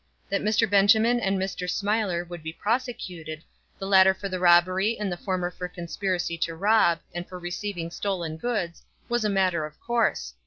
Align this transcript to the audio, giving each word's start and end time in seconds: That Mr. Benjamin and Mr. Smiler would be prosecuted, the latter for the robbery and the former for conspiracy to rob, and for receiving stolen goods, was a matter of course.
That 0.29 0.41
Mr. 0.41 0.67
Benjamin 0.67 1.19
and 1.19 1.37
Mr. 1.37 1.69
Smiler 1.69 2.25
would 2.25 2.41
be 2.41 2.51
prosecuted, 2.51 3.43
the 3.77 3.85
latter 3.85 4.15
for 4.15 4.27
the 4.27 4.39
robbery 4.39 4.97
and 4.99 5.11
the 5.11 5.15
former 5.15 5.51
for 5.51 5.67
conspiracy 5.67 6.39
to 6.39 6.55
rob, 6.55 6.97
and 7.13 7.29
for 7.29 7.37
receiving 7.37 7.91
stolen 7.91 8.37
goods, 8.37 8.81
was 9.07 9.23
a 9.25 9.29
matter 9.29 9.63
of 9.63 9.79
course. 9.79 10.33